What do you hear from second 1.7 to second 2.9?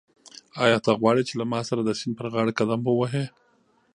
د سیند پر غاړه قدم